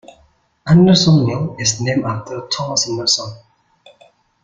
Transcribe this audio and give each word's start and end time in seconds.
Anderson 0.65 1.27
Mill 1.27 1.55
is 1.59 1.79
named 1.79 2.05
after 2.05 2.47
Thomas 2.47 2.89
Anderson. 2.89 3.37